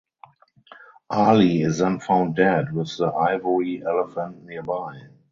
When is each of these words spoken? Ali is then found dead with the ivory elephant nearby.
Ali 1.11 1.61
is 1.61 1.77
then 1.77 1.99
found 1.99 2.35
dead 2.35 2.73
with 2.73 2.97
the 2.97 3.13
ivory 3.13 3.83
elephant 3.85 4.45
nearby. 4.45 4.99